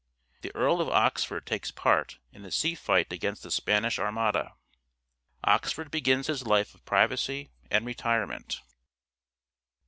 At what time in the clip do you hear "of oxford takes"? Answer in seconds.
0.81-1.69